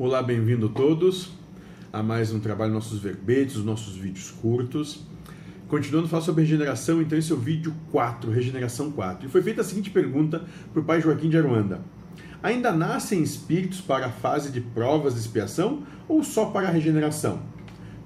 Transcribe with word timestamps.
Olá, 0.00 0.22
bem-vindo 0.22 0.68
todos 0.68 1.32
a 1.92 2.04
mais 2.04 2.32
um 2.32 2.38
trabalho 2.38 2.72
nossos 2.72 3.00
verbetes, 3.00 3.56
os 3.56 3.64
nossos 3.64 3.96
vídeos 3.96 4.30
curtos. 4.30 5.04
Continuando 5.66 6.06
a 6.06 6.08
falar 6.08 6.22
sobre 6.22 6.44
regeneração, 6.44 7.02
então 7.02 7.18
esse 7.18 7.32
é 7.32 7.34
o 7.34 7.38
vídeo 7.38 7.74
4, 7.90 8.30
regeneração 8.30 8.92
4. 8.92 9.26
E 9.26 9.28
foi 9.28 9.42
feita 9.42 9.60
a 9.60 9.64
seguinte 9.64 9.90
pergunta 9.90 10.44
por 10.72 10.84
pai 10.84 11.00
Joaquim 11.00 11.28
de 11.28 11.36
Aruanda. 11.36 11.80
Ainda 12.40 12.70
nascem 12.70 13.20
espíritos 13.24 13.80
para 13.80 14.06
a 14.06 14.08
fase 14.08 14.52
de 14.52 14.60
provas 14.60 15.14
de 15.14 15.20
expiação 15.20 15.82
ou 16.06 16.22
só 16.22 16.44
para 16.44 16.68
a 16.68 16.70
regeneração? 16.70 17.42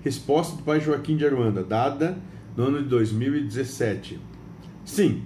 Resposta 0.02 0.56
do 0.56 0.62
pai 0.62 0.80
Joaquim 0.80 1.18
de 1.18 1.26
Aruanda, 1.26 1.62
dada 1.62 2.16
no 2.56 2.68
ano 2.68 2.82
de 2.82 2.88
2017. 2.88 4.18
Sim. 4.82 5.24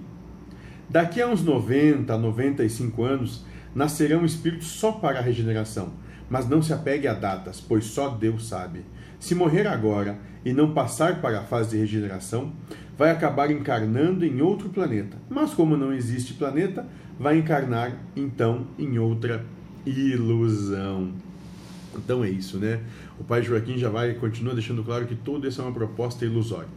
Daqui 0.89 1.21
a 1.21 1.29
uns 1.29 1.41
90, 1.41 2.17
95 2.17 3.03
anos, 3.05 3.45
nascerão 3.73 4.25
espíritos 4.25 4.67
só 4.67 4.91
para 4.91 5.19
a 5.19 5.21
regeneração 5.21 6.05
mas 6.29 6.47
não 6.47 6.61
se 6.61 6.73
apegue 6.73 7.07
a 7.07 7.13
datas, 7.13 7.59
pois 7.61 7.85
só 7.85 8.09
Deus 8.09 8.47
sabe. 8.47 8.81
Se 9.19 9.33
morrer 9.33 9.67
agora 9.67 10.19
e 10.45 10.53
não 10.53 10.73
passar 10.73 11.21
para 11.21 11.39
a 11.39 11.43
fase 11.43 11.71
de 11.71 11.77
regeneração, 11.77 12.53
vai 12.97 13.11
acabar 13.11 13.51
encarnando 13.51 14.25
em 14.25 14.41
outro 14.41 14.69
planeta. 14.69 15.17
Mas 15.29 15.53
como 15.53 15.77
não 15.77 15.93
existe 15.93 16.33
planeta, 16.33 16.85
vai 17.19 17.37
encarnar 17.37 17.97
então 18.15 18.67
em 18.77 18.97
outra 18.97 19.45
ilusão. 19.85 21.13
Então 21.95 22.23
é 22.23 22.29
isso, 22.29 22.57
né? 22.57 22.81
O 23.19 23.23
pai 23.23 23.41
Joaquim 23.41 23.77
já 23.77 23.89
vai 23.89 24.13
continua 24.13 24.53
deixando 24.53 24.83
claro 24.83 25.07
que 25.07 25.15
tudo 25.15 25.47
isso 25.47 25.61
é 25.61 25.63
uma 25.63 25.73
proposta 25.73 26.25
ilusória. 26.25 26.69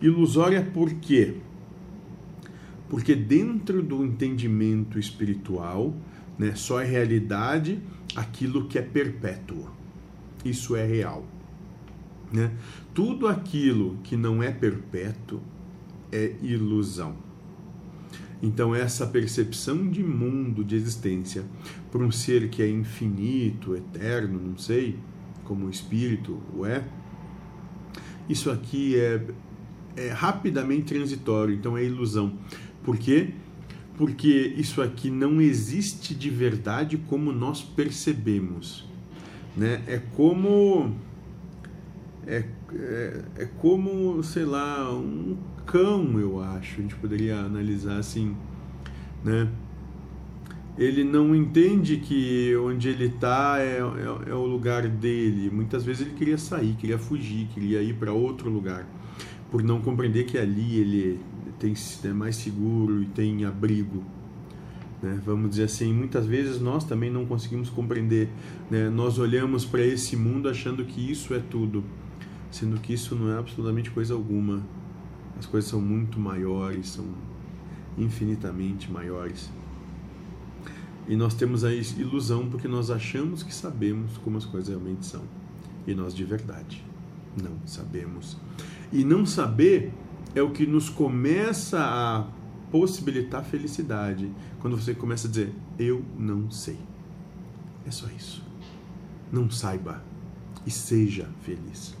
Ilusória 0.00 0.66
por 0.72 0.92
quê? 0.94 1.34
Porque 2.88 3.14
dentro 3.14 3.82
do 3.82 4.04
entendimento 4.04 4.98
espiritual, 4.98 5.94
né, 6.38 6.52
só 6.54 6.80
é 6.80 6.84
realidade 6.84 7.80
aquilo 8.14 8.66
que 8.66 8.78
é 8.78 8.82
perpétuo. 8.82 9.68
Isso 10.44 10.76
é 10.76 10.84
real. 10.84 11.24
Né? 12.32 12.52
Tudo 12.92 13.26
aquilo 13.26 13.98
que 14.02 14.16
não 14.16 14.42
é 14.42 14.50
perpétuo 14.50 15.40
é 16.12 16.34
ilusão. 16.42 17.16
Então, 18.42 18.74
essa 18.74 19.06
percepção 19.06 19.88
de 19.88 20.02
mundo, 20.02 20.62
de 20.62 20.74
existência, 20.74 21.44
por 21.90 22.02
um 22.02 22.10
ser 22.10 22.50
que 22.50 22.62
é 22.62 22.68
infinito, 22.68 23.74
eterno, 23.74 24.38
não 24.38 24.58
sei, 24.58 24.98
como 25.44 25.66
o 25.66 25.70
espírito 25.70 26.42
o 26.54 26.66
é, 26.66 26.84
isso 28.28 28.50
aqui 28.50 28.96
é, 28.98 29.22
é 29.96 30.08
rapidamente 30.08 30.94
transitório, 30.94 31.54
então 31.54 31.76
é 31.76 31.84
ilusão. 31.84 32.38
Por 32.82 32.96
quê? 32.96 33.34
Porque 33.96 34.54
isso 34.56 34.82
aqui 34.82 35.10
não 35.10 35.40
existe 35.40 36.14
de 36.14 36.28
verdade 36.28 36.96
como 36.96 37.32
nós 37.32 37.62
percebemos. 37.62 38.84
Né? 39.56 39.82
É 39.86 39.98
como. 39.98 40.94
É, 42.26 42.44
é, 42.72 43.22
é 43.36 43.44
como, 43.58 44.22
sei 44.22 44.44
lá, 44.44 44.92
um 44.92 45.36
cão, 45.64 46.18
eu 46.18 46.40
acho. 46.40 46.80
A 46.80 46.82
gente 46.82 46.96
poderia 46.96 47.38
analisar 47.38 47.98
assim. 47.98 48.34
Né? 49.22 49.48
Ele 50.76 51.04
não 51.04 51.36
entende 51.36 51.98
que 51.98 52.56
onde 52.56 52.88
ele 52.88 53.06
está 53.06 53.60
é, 53.60 53.78
é, 53.78 54.30
é 54.30 54.34
o 54.34 54.44
lugar 54.44 54.88
dele. 54.88 55.48
Muitas 55.50 55.84
vezes 55.84 56.04
ele 56.04 56.16
queria 56.16 56.36
sair, 56.36 56.74
queria 56.74 56.98
fugir, 56.98 57.46
queria 57.54 57.80
ir 57.80 57.94
para 57.94 58.12
outro 58.12 58.50
lugar. 58.50 58.84
Por 59.52 59.62
não 59.62 59.80
compreender 59.80 60.24
que 60.24 60.36
ali 60.36 60.80
ele 60.80 61.20
tem 61.58 61.74
é 62.04 62.12
mais 62.12 62.36
seguro 62.36 63.02
e 63.02 63.06
tem 63.06 63.44
abrigo. 63.44 64.04
Né? 65.02 65.20
Vamos 65.24 65.50
dizer 65.50 65.64
assim, 65.64 65.92
muitas 65.92 66.26
vezes 66.26 66.60
nós 66.60 66.84
também 66.84 67.10
não 67.10 67.26
conseguimos 67.26 67.68
compreender. 67.68 68.28
Né? 68.70 68.88
Nós 68.88 69.18
olhamos 69.18 69.64
para 69.64 69.84
esse 69.84 70.16
mundo 70.16 70.48
achando 70.48 70.84
que 70.84 71.10
isso 71.10 71.34
é 71.34 71.38
tudo, 71.38 71.84
sendo 72.50 72.80
que 72.80 72.92
isso 72.94 73.14
não 73.14 73.30
é 73.30 73.38
absolutamente 73.38 73.90
coisa 73.90 74.14
alguma. 74.14 74.62
As 75.38 75.46
coisas 75.46 75.68
são 75.68 75.80
muito 75.80 76.18
maiores, 76.18 76.88
são 76.88 77.04
infinitamente 77.98 78.90
maiores. 78.90 79.50
E 81.06 81.16
nós 81.16 81.34
temos 81.34 81.64
a 81.64 81.72
ilusão 81.72 82.48
porque 82.48 82.66
nós 82.66 82.90
achamos 82.90 83.42
que 83.42 83.54
sabemos 83.54 84.16
como 84.18 84.38
as 84.38 84.46
coisas 84.46 84.70
realmente 84.70 85.04
são. 85.04 85.22
E 85.86 85.94
nós 85.94 86.14
de 86.14 86.24
verdade 86.24 86.82
não 87.42 87.58
sabemos. 87.66 88.36
E 88.92 89.04
não 89.04 89.26
saber 89.26 89.92
é 90.34 90.42
o 90.42 90.50
que 90.50 90.66
nos 90.66 90.88
começa 90.88 91.78
a 91.80 92.26
possibilitar 92.70 93.44
felicidade. 93.44 94.30
Quando 94.60 94.76
você 94.76 94.94
começa 94.94 95.28
a 95.28 95.30
dizer, 95.30 95.54
eu 95.78 96.04
não 96.18 96.50
sei. 96.50 96.78
É 97.86 97.90
só 97.90 98.06
isso. 98.08 98.42
Não 99.30 99.50
saiba 99.50 100.02
e 100.66 100.70
seja 100.70 101.28
feliz. 101.42 101.94